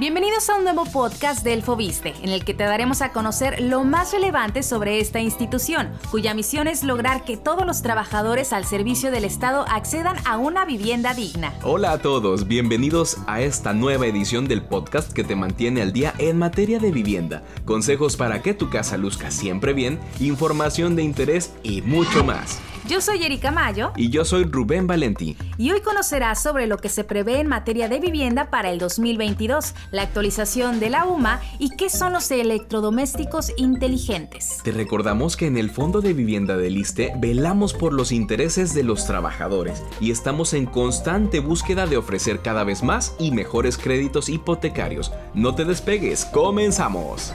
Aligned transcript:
Bienvenidos 0.00 0.48
a 0.48 0.56
un 0.56 0.64
nuevo 0.64 0.86
podcast 0.86 1.44
del 1.44 1.62
Fobiste, 1.62 2.14
en 2.22 2.30
el 2.30 2.42
que 2.42 2.54
te 2.54 2.64
daremos 2.64 3.02
a 3.02 3.12
conocer 3.12 3.60
lo 3.60 3.84
más 3.84 4.12
relevante 4.14 4.62
sobre 4.62 4.98
esta 4.98 5.20
institución, 5.20 5.90
cuya 6.10 6.32
misión 6.32 6.68
es 6.68 6.82
lograr 6.82 7.22
que 7.24 7.36
todos 7.36 7.66
los 7.66 7.82
trabajadores 7.82 8.54
al 8.54 8.64
servicio 8.64 9.10
del 9.10 9.26
Estado 9.26 9.66
accedan 9.68 10.16
a 10.24 10.38
una 10.38 10.64
vivienda 10.64 11.12
digna. 11.12 11.52
Hola 11.62 11.92
a 11.92 11.98
todos, 11.98 12.48
bienvenidos 12.48 13.18
a 13.26 13.42
esta 13.42 13.74
nueva 13.74 14.06
edición 14.06 14.48
del 14.48 14.62
podcast 14.62 15.12
que 15.12 15.22
te 15.22 15.36
mantiene 15.36 15.82
al 15.82 15.92
día 15.92 16.14
en 16.16 16.38
materia 16.38 16.78
de 16.78 16.92
vivienda, 16.92 17.42
consejos 17.66 18.16
para 18.16 18.40
que 18.40 18.54
tu 18.54 18.70
casa 18.70 18.96
luzca 18.96 19.30
siempre 19.30 19.74
bien, 19.74 20.00
información 20.18 20.96
de 20.96 21.02
interés 21.02 21.52
y 21.62 21.82
mucho 21.82 22.24
más. 22.24 22.58
Yo 22.90 23.00
soy 23.00 23.22
Erika 23.22 23.52
Mayo. 23.52 23.92
Y 23.94 24.10
yo 24.10 24.24
soy 24.24 24.42
Rubén 24.42 24.88
Valentí. 24.88 25.36
Y 25.56 25.70
hoy 25.70 25.80
conocerás 25.80 26.42
sobre 26.42 26.66
lo 26.66 26.78
que 26.78 26.88
se 26.88 27.04
prevé 27.04 27.38
en 27.38 27.46
materia 27.46 27.88
de 27.88 28.00
vivienda 28.00 28.50
para 28.50 28.72
el 28.72 28.80
2022, 28.80 29.76
la 29.92 30.02
actualización 30.02 30.80
de 30.80 30.90
la 30.90 31.04
UMA 31.04 31.40
y 31.60 31.76
qué 31.76 31.88
son 31.88 32.12
los 32.12 32.28
electrodomésticos 32.32 33.52
inteligentes. 33.56 34.58
Te 34.64 34.72
recordamos 34.72 35.36
que 35.36 35.46
en 35.46 35.56
el 35.56 35.70
Fondo 35.70 36.00
de 36.00 36.14
Vivienda 36.14 36.56
del 36.56 36.76
ISTE 36.76 37.12
velamos 37.16 37.74
por 37.74 37.92
los 37.92 38.10
intereses 38.10 38.74
de 38.74 38.82
los 38.82 39.06
trabajadores 39.06 39.84
y 40.00 40.10
estamos 40.10 40.52
en 40.52 40.66
constante 40.66 41.38
búsqueda 41.38 41.86
de 41.86 41.96
ofrecer 41.96 42.40
cada 42.40 42.64
vez 42.64 42.82
más 42.82 43.14
y 43.20 43.30
mejores 43.30 43.78
créditos 43.78 44.28
hipotecarios. 44.28 45.12
No 45.32 45.54
te 45.54 45.64
despegues, 45.64 46.24
comenzamos. 46.24 47.34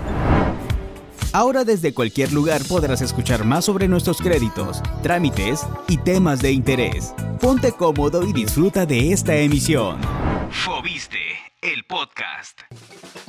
Ahora 1.35 1.66
desde 1.66 1.94
cualquier 1.94 2.31
lugar 2.31 2.62
podrás 2.63 3.02
escuchar 3.02 3.44
más 3.44 3.66
sobre 3.66 3.89
nuestros 3.89 4.20
créditos, 4.20 4.81
trámites 5.03 5.67
y 5.89 5.98
temas 5.98 6.41
de 6.41 6.53
interés. 6.53 7.13
Ponte 7.41 7.73
cómodo 7.73 8.25
y 8.25 8.31
disfruta 8.31 8.85
de 8.85 9.11
esta 9.11 9.35
emisión. 9.35 9.99
Fobiste, 10.49 11.20
el 11.61 11.84
podcast. 11.84 12.61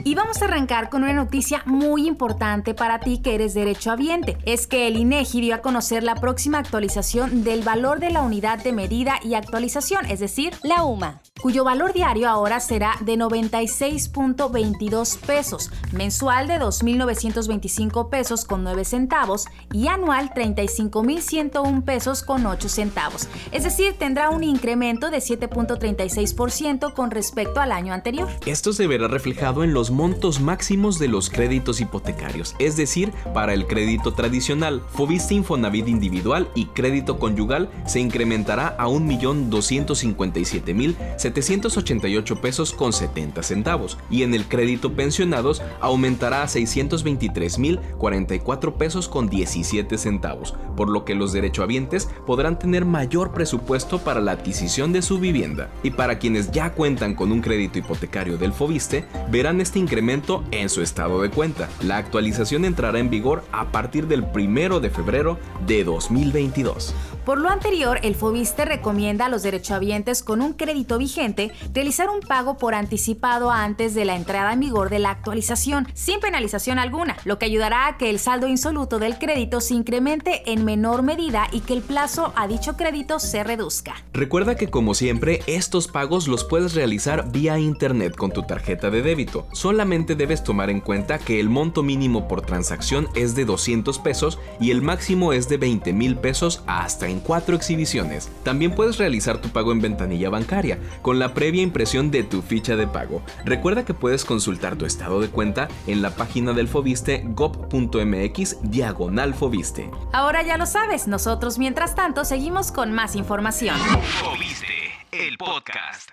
Y 0.07 0.15
vamos 0.15 0.41
a 0.41 0.45
arrancar 0.45 0.89
con 0.89 1.03
una 1.03 1.15
noticia 1.15 1.65
muy 1.67 2.07
importante 2.07 2.75
para 2.75 3.01
ti 3.01 3.19
que 3.19 3.35
eres 3.35 3.55
derechohabiente. 3.55 4.39
Es 4.45 4.69
que 4.69 4.87
el 4.87 4.99
INEGI 4.99 5.41
dio 5.41 5.57
a 5.57 5.63
conocer 5.63 6.05
la 6.05 6.15
próxima 6.15 6.61
actualización 6.61 7.43
del 7.43 7.63
valor 7.63 7.99
de 7.99 8.13
la 8.13 8.23
unidad 8.23 8.63
de 8.63 8.73
medida 8.73 9.19
y 9.25 9.35
actualización, 9.35 10.07
es 10.07 10.21
decir, 10.21 10.55
la 10.63 10.85
UMA 10.85 11.23
cuyo 11.41 11.65
valor 11.65 11.93
diario 11.93 12.29
ahora 12.29 12.61
será 12.61 12.95
de 13.03 13.17
96.22 13.17 15.19
pesos, 15.19 15.71
mensual 15.93 16.49
de 16.49 16.55
2.925 16.55 18.09
pesos 18.09 18.45
con 18.45 18.65
9 18.65 18.85
centavos 18.85 19.47
y 19.73 19.87
anual 19.89 20.33
35.101 20.35 21.85
pesos 21.85 22.23
con 22.23 22.47
8 22.47 22.69
centavos. 22.69 23.29
Es 23.53 23.65
decir, 23.65 23.95
tendrá 23.99 24.31
un 24.31 24.45
incremento 24.45 25.11
de 25.11 25.19
7.36% 25.19 26.95
con 26.95 27.11
respecto 27.11 27.61
al 27.61 27.71
año 27.71 27.93
anterior. 27.93 28.29
Esto 28.47 28.73
se 28.73 28.87
verá 28.87 29.09
reflejado 29.09 29.63
en 29.63 29.75
los 29.75 29.91
montos 29.97 30.41
máximos 30.41 30.99
de 30.99 31.09
los 31.09 31.31
créditos 31.31 31.81
hipotecarios, 31.81 32.55
es 32.59 32.77
decir, 32.77 33.15
para 33.33 33.55
el 33.55 33.67
crédito 33.67 34.13
tradicional, 34.13 34.83
Fobiste 34.91 35.33
Infonavit 35.35 35.89
individual 35.89 36.51
y 36.55 36.67
crédito 36.67 37.19
conyugal 37.19 37.71
se 37.87 38.01
incrementará 38.01 38.77
a 38.79 38.89
1.257.000 38.89 41.17
788 41.17 42.41
pesos 42.43 42.75
con 42.75 42.93
70 42.93 43.43
centavos 43.43 43.97
y 44.11 44.23
en 44.23 44.35
el 44.35 44.47
crédito 44.47 44.93
pensionados 44.93 45.63
aumentará 45.81 46.43
a 46.43 46.47
623.044 46.47 48.75
pesos 48.75 49.09
con 49.09 49.31
17 49.31 49.97
centavos, 49.97 50.55
por 50.77 50.91
lo 50.91 51.07
que 51.07 51.15
los 51.15 51.33
derechohabientes 51.33 52.11
podrán 52.27 52.59
tener 52.59 52.85
mayor 52.85 53.33
presupuesto 53.33 53.99
para 53.99 54.21
la 54.21 54.33
adquisición 54.33 54.93
de 54.93 55.01
su 55.01 55.19
vivienda. 55.19 55.71
Y 55.83 55.93
para 55.93 56.19
quienes 56.19 56.51
ya 56.51 56.75
cuentan 56.75 57.15
con 57.15 57.33
un 57.33 57.41
crédito 57.41 57.79
hipotecario 57.79 58.37
del 58.37 58.53
Fobiste, 58.53 59.07
verán 59.31 59.63
este 59.63 59.86
incremento 59.87 60.43
en 60.51 60.69
su 60.69 60.83
estado 60.83 61.23
de 61.23 61.31
cuenta. 61.31 61.69
La 61.81 61.97
actualización 61.97 62.65
entrará 62.65 62.99
en 62.99 63.09
vigor 63.09 63.45
a 63.53 63.71
partir 63.71 64.09
del 64.09 64.25
1 64.25 64.81
de 64.81 64.91
febrero 64.91 65.39
de 65.65 65.85
2022. 65.85 66.93
Por 67.27 67.41
lo 67.41 67.51
anterior, 67.51 67.99
el 68.05 68.15
Fobiste 68.15 68.65
recomienda 68.65 69.27
a 69.27 69.29
los 69.29 69.43
derechohabientes 69.43 70.23
con 70.23 70.41
un 70.41 70.53
crédito 70.53 70.97
vigente 70.97 71.51
realizar 71.75 72.09
un 72.09 72.21
pago 72.21 72.57
por 72.57 72.73
anticipado 72.73 73.51
antes 73.51 73.97
de 73.97 74.05
la 74.05 74.15
entrada 74.15 74.53
en 74.53 74.61
vigor 74.61 74.91
de 74.91 75.01
la 75.01 75.11
actualización, 75.11 75.89
sin 75.93 76.21
penalización 76.21 76.79
alguna, 76.79 77.17
lo 77.25 77.41
que 77.41 77.47
ayudará 77.47 77.89
a 77.89 77.99
que 77.99 78.11
el 78.11 78.21
saldo 78.21 78.47
insoluto 78.47 79.01
del 79.01 79.19
crédito 79.19 79.61
se 79.61 79.75
incremente 79.75 80.53
en 80.53 80.65
menor 80.65 81.03
medida 81.03 81.49
y 81.51 81.63
que 81.63 81.73
el 81.73 81.83
plazo 81.83 82.33
a 82.37 82.47
dicho 82.47 82.77
crédito 82.77 83.19
se 83.19 83.43
reduzca. 83.43 83.97
Recuerda 84.13 84.55
que 84.55 84.69
como 84.69 84.95
siempre, 84.95 85.41
estos 85.49 85.89
pagos 85.89 86.29
los 86.29 86.45
puedes 86.45 86.75
realizar 86.75 87.33
vía 87.33 87.59
internet 87.59 88.15
con 88.15 88.31
tu 88.31 88.45
tarjeta 88.45 88.89
de 88.91 89.03
débito. 89.03 89.49
Solamente 89.51 90.15
debes 90.15 90.45
tomar 90.45 90.71
en 90.71 90.81
cuenta 90.81 91.19
que 91.19 91.41
el 91.41 91.49
monto 91.49 91.83
mínimo 91.83 92.29
por 92.29 92.43
transacción 92.43 93.09
es 93.17 93.35
de 93.35 93.45
200 93.45 93.99
pesos 93.99 94.39
y 94.61 94.71
el 94.71 94.81
máximo 94.81 95.33
es 95.33 95.49
de 95.49 95.57
20 95.57 95.93
mil 95.93 96.15
pesos 96.19 96.63
hasta 96.69 97.16
cuatro 97.21 97.57
exhibiciones. 97.57 98.31
También 98.43 98.75
puedes 98.75 98.99
realizar 98.99 99.39
tu 99.39 99.49
pago 99.49 99.73
en 99.73 99.81
ventanilla 99.81 100.31
bancaria 100.31 100.79
con 101.03 101.19
la 101.19 101.35
previa 101.35 101.63
impresión 101.63 102.11
de 102.11 102.23
tu 102.23 102.43
ficha 102.43 102.77
de 102.77 102.87
pago. 102.87 103.23
Recuerda 103.45 103.85
que 103.85 103.95
puedes 103.95 104.25
consultar 104.25 104.77
tu 104.77 104.87
estado 104.87 105.21
de 105.21 105.29
cuenta 105.29 105.69
en 105.87 106.03
la 106.03 106.11
página 106.11 106.53
del 106.53 106.69
Fobiste 106.69 107.23
gov.mx 107.27 108.59
diagonal 108.63 109.35
Fobiste. 109.35 109.91
Ahora 110.13 110.43
ya 110.43 110.57
lo 110.57 110.67
sabes, 110.67 111.07
nosotros 111.07 111.59
mientras 111.59 111.95
tanto 111.95 112.25
seguimos 112.25 112.73
con 112.73 112.93
más 112.93 113.17
información. 113.17 113.77
Fobiste, 113.79 114.67
el 115.13 115.37
podcast. 115.39 116.11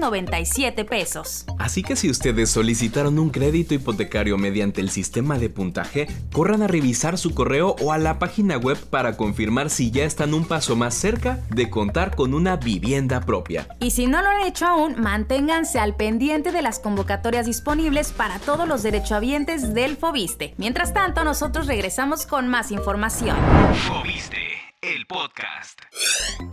161.897 0.00 0.84
pesos. 0.86 1.44
Así 1.58 1.82
que 1.82 1.96
si 1.96 2.10
ustedes 2.10 2.50
solicitaron 2.50 3.18
un 3.18 3.30
crédito 3.30 3.74
hipotecario 3.74 4.38
mediante 4.38 4.80
el 4.80 4.90
sistema 4.90 5.38
de 5.38 5.50
puntaje, 5.50 6.08
corran 6.32 6.62
a 6.62 6.66
revisar 6.66 7.18
su 7.18 7.34
correo 7.34 7.76
o 7.80 7.92
a 7.92 7.98
la 7.98 8.18
página 8.18 8.56
web 8.56 8.78
para 8.90 9.16
confirmar 9.16 9.70
si 9.70 9.90
ya 9.90 10.04
están 10.04 10.34
un 10.34 10.44
paso 10.44 10.76
más 10.76 10.94
cerca 10.94 11.40
de 11.50 11.70
contar 11.70 12.16
con 12.16 12.34
una 12.34 12.56
vivienda 12.56 13.20
propia. 13.20 13.68
Y 13.80 13.90
si 13.90 14.06
no 14.06 14.22
lo 14.22 14.28
han 14.28 14.46
hecho 14.46 14.66
aún, 14.66 15.00
manténganse 15.00 15.78
al 15.78 15.96
pendiente 15.96 16.52
de 16.52 16.62
las 16.62 16.78
convocatorias 16.78 17.46
disponibles 17.46 18.12
para 18.12 18.38
todos 18.38 18.66
los 18.66 18.82
derechohabientes 18.82 19.74
del 19.74 19.96
FOBISTE. 19.96 20.54
Mientras 20.56 20.94
tanto, 20.94 21.24
nosotros 21.24 21.66
regresamos 21.66 22.26
con 22.26 22.48
más 22.48 22.70
información. 22.70 23.36
FOBISTE, 23.86 24.36
el 24.82 25.06
podcast. 25.06 25.78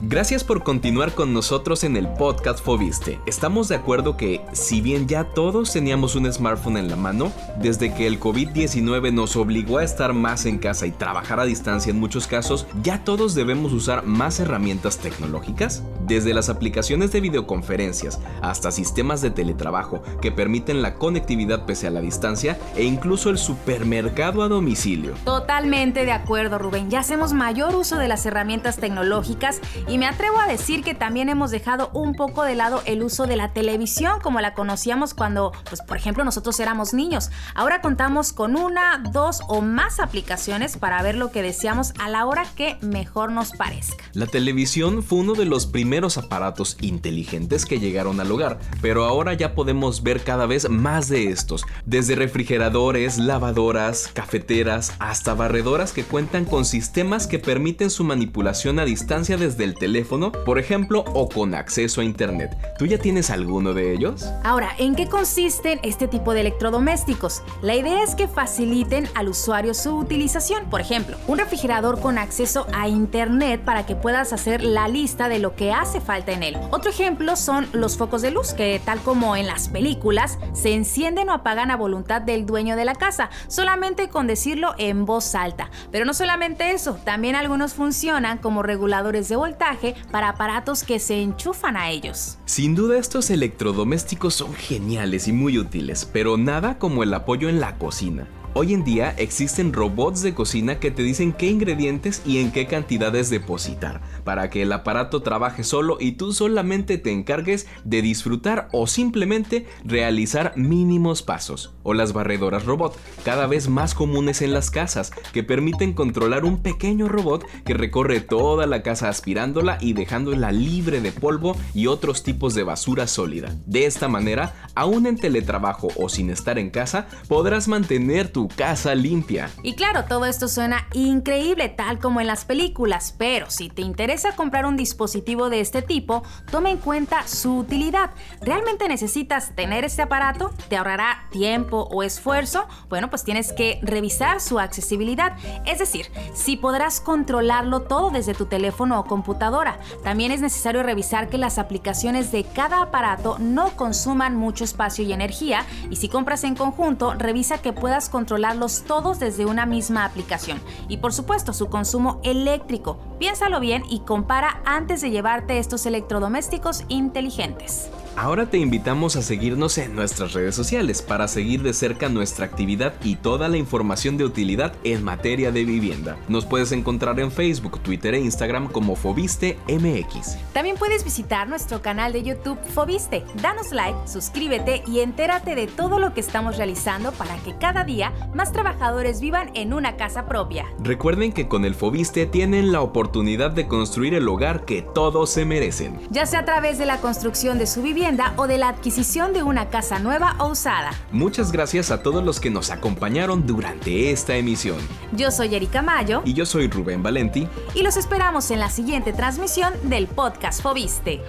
Gracias 0.01 0.43
por 0.43 0.61
continuar 0.61 1.13
con 1.13 1.33
nosotros 1.33 1.85
en 1.85 1.95
el 1.95 2.09
podcast 2.09 2.59
Fobiste. 2.59 3.21
Estamos 3.25 3.69
de 3.69 3.75
acuerdo 3.75 4.17
que, 4.17 4.41
si 4.51 4.81
bien 4.81 5.07
ya 5.07 5.23
todos 5.23 5.71
teníamos 5.71 6.15
un 6.15 6.31
smartphone 6.31 6.75
en 6.75 6.89
la 6.89 6.97
mano, 6.97 7.31
desde 7.57 7.93
que 7.93 8.05
el 8.05 8.19
COVID-19 8.19 9.13
nos 9.13 9.37
obligó 9.37 9.77
a 9.77 9.85
estar 9.85 10.11
más 10.11 10.45
en 10.45 10.57
casa 10.57 10.85
y 10.85 10.91
trabajar 10.91 11.39
a 11.39 11.45
distancia 11.45 11.91
en 11.91 12.01
muchos 12.01 12.27
casos, 12.27 12.67
ya 12.83 13.05
todos 13.05 13.33
debemos 13.33 13.71
usar 13.71 14.03
más 14.03 14.41
herramientas 14.41 14.97
tecnológicas. 14.97 15.83
Desde 16.01 16.33
las 16.33 16.49
aplicaciones 16.49 17.13
de 17.13 17.21
videoconferencias 17.21 18.19
hasta 18.41 18.71
sistemas 18.71 19.21
de 19.21 19.31
teletrabajo 19.31 20.01
que 20.21 20.33
permiten 20.33 20.81
la 20.81 20.95
conectividad 20.95 21.65
pese 21.65 21.87
a 21.87 21.91
la 21.91 22.01
distancia 22.01 22.57
e 22.75 22.83
incluso 22.83 23.29
el 23.29 23.37
supermercado 23.37 24.43
a 24.43 24.49
domicilio. 24.49 25.13
Totalmente 25.23 26.03
de 26.03 26.11
acuerdo, 26.11 26.57
Rubén. 26.57 26.89
Ya 26.89 26.99
hacemos 26.99 27.31
mayor 27.33 27.75
uso 27.75 27.97
de 27.97 28.07
las 28.07 28.16
herramientas 28.25 28.77
tecnológicas 28.77 29.61
y 29.87 29.97
me 29.97 30.07
atrevo 30.07 30.39
a 30.39 30.47
decir 30.47 30.83
que 30.83 30.95
también 30.95 31.29
hemos 31.29 31.51
dejado 31.51 31.89
un 31.93 32.13
poco 32.15 32.43
de 32.43 32.55
lado 32.55 32.81
el 32.85 33.03
uso 33.03 33.27
de 33.27 33.35
la 33.35 33.53
televisión 33.53 34.19
como 34.21 34.41
la 34.41 34.53
conocíamos 34.53 35.13
cuando, 35.13 35.51
pues 35.69 35.81
por 35.81 35.97
ejemplo, 35.97 36.23
nosotros 36.23 36.59
éramos 36.59 36.93
niños. 36.93 37.31
Ahora 37.55 37.81
contamos 37.81 38.33
con 38.33 38.55
una, 38.55 39.03
dos 39.11 39.41
o 39.47 39.61
más 39.61 39.99
aplicaciones 39.99 40.77
para 40.77 41.01
ver 41.01 41.15
lo 41.15 41.31
que 41.31 41.41
deseamos 41.41 41.93
a 41.99 42.09
la 42.09 42.25
hora 42.25 42.45
que 42.55 42.77
mejor 42.81 43.31
nos 43.31 43.51
parezca. 43.51 44.03
La 44.13 44.25
televisión 44.25 45.03
fue 45.03 45.19
uno 45.19 45.33
de 45.33 45.45
los 45.45 45.65
primeros 45.65 46.17
aparatos 46.17 46.77
inteligentes 46.81 47.65
que 47.65 47.79
llegaron 47.79 48.19
al 48.19 48.31
hogar, 48.31 48.59
pero 48.81 49.05
ahora 49.05 49.33
ya 49.33 49.53
podemos 49.53 50.03
ver 50.03 50.23
cada 50.23 50.45
vez 50.45 50.69
más 50.69 51.09
de 51.09 51.29
estos, 51.29 51.65
desde 51.85 52.15
refrigeradores, 52.15 53.17
lavadoras, 53.17 54.09
cafeteras, 54.13 54.93
hasta 54.99 55.33
barredoras 55.33 55.91
que 55.91 56.03
cuentan 56.03 56.45
con 56.45 56.65
sistemas 56.65 57.27
que 57.27 57.39
permiten 57.39 57.89
su 57.89 58.03
manipulación 58.07 58.79
a 58.79 58.85
distancia 58.85 59.37
desde 59.37 59.63
el 59.63 59.75
teléfono, 59.75 60.31
por 60.31 60.57
ejemplo, 60.57 61.05
o 61.13 61.29
con 61.29 61.53
acceso 61.53 62.01
a 62.01 62.03
Internet. 62.03 62.57
¿Tú 62.79 62.85
ya 62.85 62.97
tienes 62.97 63.29
alguno 63.29 63.73
de 63.73 63.93
ellos? 63.93 64.25
Ahora, 64.43 64.71
¿en 64.77 64.95
qué 64.95 65.07
consisten 65.07 65.79
este 65.83 66.07
tipo 66.07 66.33
de 66.33 66.41
electrodomésticos? 66.41 67.43
La 67.61 67.75
idea 67.75 68.01
es 68.03 68.15
que 68.15 68.27
faciliten 68.27 69.07
al 69.13 69.27
usuario 69.27 69.73
su 69.73 69.95
utilización. 69.97 70.69
Por 70.69 70.81
ejemplo, 70.81 71.17
un 71.27 71.37
refrigerador 71.37 71.99
con 71.99 72.17
acceso 72.17 72.65
a 72.73 72.87
Internet 72.87 73.61
para 73.63 73.85
que 73.85 73.95
puedas 73.95 74.33
hacer 74.33 74.63
la 74.63 74.87
lista 74.87 75.29
de 75.29 75.39
lo 75.39 75.55
que 75.55 75.73
hace 75.73 75.99
falta 75.99 76.31
en 76.31 76.43
él. 76.43 76.57
Otro 76.71 76.89
ejemplo 76.89 77.35
son 77.35 77.67
los 77.73 77.97
focos 77.97 78.21
de 78.21 78.31
luz 78.31 78.53
que, 78.53 78.81
tal 78.83 78.99
como 79.01 79.35
en 79.35 79.47
las 79.47 79.67
películas, 79.67 80.39
se 80.53 80.73
encienden 80.73 81.29
o 81.29 81.33
apagan 81.33 81.71
a 81.71 81.75
voluntad 81.75 82.21
del 82.21 82.45
dueño 82.45 82.75
de 82.75 82.85
la 82.85 82.95
casa, 82.95 83.29
solamente 83.47 84.09
con 84.09 84.27
decirlo 84.27 84.73
en 84.77 85.05
voz 85.05 85.35
alta. 85.35 85.69
Pero 85.91 86.05
no 86.05 86.13
solamente 86.13 86.71
eso, 86.71 86.97
también 87.03 87.35
algunos 87.35 87.73
funcionan 87.73 87.96
como 88.41 88.61
reguladores 88.61 89.27
de 89.27 89.35
voltaje 89.35 89.95
para 90.11 90.29
aparatos 90.29 90.83
que 90.83 90.99
se 90.99 91.21
enchufan 91.21 91.75
a 91.75 91.89
ellos. 91.89 92.37
Sin 92.45 92.75
duda 92.75 92.97
estos 92.99 93.29
electrodomésticos 93.29 94.35
son 94.35 94.53
geniales 94.53 95.27
y 95.27 95.33
muy 95.33 95.57
útiles, 95.57 96.07
pero 96.11 96.37
nada 96.37 96.77
como 96.77 97.01
el 97.03 97.13
apoyo 97.13 97.49
en 97.49 97.59
la 97.59 97.77
cocina. 97.77 98.27
Hoy 98.53 98.73
en 98.73 98.83
día 98.83 99.13
existen 99.17 99.71
robots 99.71 100.23
de 100.23 100.33
cocina 100.33 100.79
que 100.79 100.89
te 100.89 101.03
dicen 101.03 101.31
qué 101.31 101.45
ingredientes 101.45 102.23
y 102.25 102.39
en 102.39 102.51
qué 102.51 102.65
cantidades 102.65 103.29
depositar, 103.29 104.01
para 104.23 104.49
que 104.49 104.63
el 104.63 104.71
aparato 104.71 105.21
trabaje 105.21 105.63
solo 105.63 105.97
y 105.99 106.13
tú 106.13 106.33
solamente 106.33 106.97
te 106.97 107.11
encargues 107.11 107.67
de 107.83 108.01
disfrutar 108.01 108.67
o 108.71 108.87
simplemente 108.87 109.67
realizar 109.83 110.53
mínimos 110.55 111.21
pasos. 111.21 111.75
O 111.83 111.93
las 111.93 112.13
barredoras 112.13 112.65
robot, 112.65 112.97
cada 113.23 113.45
vez 113.45 113.69
más 113.69 113.93
comunes 113.93 114.41
en 114.41 114.53
las 114.53 114.71
casas, 114.71 115.11
que 115.33 115.43
permiten 115.43 115.93
controlar 115.93 116.43
un 116.43 116.63
pequeño 116.63 117.07
robot 117.07 117.45
que 117.63 117.75
recorre 117.75 118.21
toda 118.21 118.65
la 118.65 118.81
casa 118.81 119.09
aspirándola 119.09 119.77
y 119.81 119.93
dejándola 119.93 120.51
libre 120.51 120.99
de 121.01 121.11
polvo 121.11 121.55
y 121.75 121.87
otros 121.87 122.23
tipos 122.23 122.55
de 122.55 122.63
basura 122.63 123.05
sólida. 123.05 123.55
De 123.67 123.85
esta 123.85 124.07
manera, 124.07 124.55
aún 124.73 125.05
en 125.05 125.17
teletrabajo 125.17 125.89
o 125.95 126.09
sin 126.09 126.31
estar 126.31 126.57
en 126.57 126.71
casa, 126.71 127.07
podrás 127.27 127.67
mantener 127.67 128.29
tu 128.29 128.36
casa 128.45 128.93
limpia. 128.93 129.49
Y 129.63 129.73
claro, 129.73 130.05
todo 130.05 130.25
esto 130.25 130.47
suena 130.47 130.85
increíble 130.93 131.69
tal 131.69 131.97
como 131.97 132.21
en 132.21 132.27
las 132.27 132.45
películas, 132.45 133.15
pero 133.17 133.49
si 133.49 133.69
te 133.69 133.81
interesa 133.81 134.35
comprar 134.35 134.65
un 134.65 134.77
dispositivo 134.77 135.49
de 135.49 135.61
este 135.61 135.81
tipo, 135.81 136.23
toma 136.51 136.69
en 136.69 136.77
cuenta 136.77 137.27
su 137.27 137.57
utilidad. 137.57 138.11
¿Realmente 138.41 138.87
necesitas 138.87 139.55
tener 139.55 139.83
este 139.85 140.03
aparato? 140.03 140.51
¿Te 140.69 140.77
ahorrará 140.77 141.27
tiempo 141.31 141.87
o 141.89 142.03
esfuerzo? 142.03 142.67
Bueno, 142.89 143.09
pues 143.09 143.23
tienes 143.23 143.53
que 143.53 143.79
revisar 143.81 144.41
su 144.41 144.59
accesibilidad, 144.59 145.37
es 145.65 145.79
decir, 145.79 146.07
si 146.33 146.57
podrás 146.57 147.01
controlarlo 147.01 147.81
todo 147.81 148.11
desde 148.11 148.33
tu 148.33 148.45
teléfono 148.45 148.99
o 148.99 149.05
computadora. 149.05 149.79
También 150.03 150.31
es 150.31 150.41
necesario 150.41 150.83
revisar 150.83 151.29
que 151.29 151.37
las 151.37 151.57
aplicaciones 151.57 152.31
de 152.31 152.43
cada 152.43 152.81
aparato 152.81 153.37
no 153.39 153.71
consuman 153.75 154.35
mucho 154.35 154.63
espacio 154.63 155.03
y 155.03 155.13
energía 155.13 155.65
y 155.89 155.95
si 155.95 156.09
compras 156.09 156.43
en 156.43 156.55
conjunto, 156.55 157.13
revisa 157.13 157.57
que 157.59 157.73
puedas 157.73 158.09
controlar 158.09 158.26
controlarlos 158.27 158.83
todos 158.85 159.19
desde 159.21 159.45
una 159.45 159.65
misma 159.65 160.03
aplicación. 160.03 160.59
Y 160.89 160.97
por 160.97 161.13
supuesto, 161.13 161.53
su 161.53 161.69
consumo 161.69 162.19
eléctrico. 162.25 162.97
Piénsalo 163.19 163.61
bien 163.61 163.83
y 163.89 164.01
compara 164.01 164.61
antes 164.65 164.99
de 164.99 165.11
llevarte 165.11 165.59
estos 165.59 165.85
electrodomésticos 165.85 166.83
inteligentes. 166.89 167.89
Ahora 168.17 168.49
te 168.49 168.57
invitamos 168.57 169.15
a 169.15 169.21
seguirnos 169.21 169.77
en 169.77 169.95
nuestras 169.95 170.33
redes 170.33 170.55
sociales 170.55 171.03
para 171.03 171.27
seguir 171.27 171.61
de 171.61 171.71
cerca 171.71 172.09
nuestra 172.09 172.47
actividad 172.47 172.95
y 173.03 173.15
toda 173.15 173.47
la 173.47 173.57
información 173.57 174.17
de 174.17 174.25
utilidad 174.25 174.73
en 174.83 175.03
materia 175.03 175.51
de 175.51 175.63
vivienda. 175.63 176.17
Nos 176.27 176.43
puedes 176.43 176.71
encontrar 176.71 177.19
en 177.19 177.31
Facebook, 177.31 177.79
Twitter 177.81 178.15
e 178.15 178.19
Instagram 178.19 178.69
como 178.71 178.95
Fobiste 178.95 179.59
MX. 179.67 180.35
También 180.51 180.77
puedes 180.77 181.03
visitar 181.03 181.47
nuestro 181.47 181.83
canal 181.83 182.11
de 182.11 182.23
YouTube 182.23 182.57
Fobiste. 182.73 183.23
Danos 183.39 183.71
like, 183.71 183.99
suscríbete 184.07 184.81
y 184.87 185.01
entérate 185.01 185.53
de 185.53 185.67
todo 185.67 185.99
lo 185.99 186.15
que 186.15 186.21
estamos 186.21 186.57
realizando 186.57 187.11
para 187.11 187.37
que 187.43 187.55
cada 187.59 187.83
día 187.83 188.13
más 188.33 188.51
trabajadores 188.51 189.21
vivan 189.21 189.51
en 189.53 189.73
una 189.73 189.95
casa 189.95 190.25
propia. 190.25 190.65
Recuerden 190.79 191.33
que 191.33 191.47
con 191.47 191.65
el 191.65 191.75
Fobiste 191.75 192.25
tienen 192.25 192.71
la 192.71 192.81
oportunidad 192.81 193.51
de 193.51 193.67
construir 193.67 194.15
el 194.15 194.27
hogar 194.27 194.65
que 194.65 194.81
todos 194.81 195.29
se 195.29 195.45
merecen. 195.45 195.99
Ya 196.09 196.25
sea 196.25 196.39
a 196.39 196.45
través 196.45 196.79
de 196.79 196.87
la 196.87 196.97
construcción 196.97 197.59
de 197.59 197.67
su 197.67 197.83
vivienda, 197.83 198.06
o 198.37 198.47
de 198.47 198.57
la 198.57 198.69
adquisición 198.69 199.33
de 199.33 199.43
una 199.43 199.69
casa 199.69 199.99
nueva 199.99 200.37
o 200.39 200.47
usada. 200.47 200.91
Muchas 201.11 201.51
gracias 201.51 201.91
a 201.91 202.01
todos 202.01 202.23
los 202.23 202.39
que 202.39 202.49
nos 202.49 202.69
acompañaron 202.69 203.45
durante 203.45 204.11
esta 204.11 204.37
emisión. 204.37 204.77
Yo 205.11 205.29
soy 205.29 205.53
Erika 205.55 205.81
Mayo. 205.81 206.21
Y 206.23 206.33
yo 206.33 206.45
soy 206.45 206.69
Rubén 206.69 207.03
Valenti. 207.03 207.49
Y 207.73 207.83
los 207.83 207.97
esperamos 207.97 208.49
en 208.51 208.59
la 208.59 208.69
siguiente 208.69 209.11
transmisión 209.11 209.73
del 209.83 210.07
podcast 210.07 210.61
Fobiste. 210.61 211.21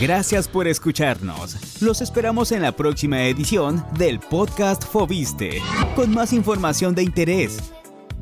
Gracias 0.00 0.48
por 0.48 0.66
escucharnos. 0.66 1.80
Los 1.80 2.00
esperamos 2.00 2.50
en 2.50 2.62
la 2.62 2.72
próxima 2.72 3.22
edición 3.22 3.84
del 3.96 4.18
podcast 4.18 4.84
Fobiste, 4.84 5.62
con 5.94 6.12
más 6.12 6.32
información 6.32 6.96
de 6.96 7.04
interés. 7.04 7.72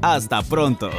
Hasta 0.03 0.43
pronto. 0.43 0.91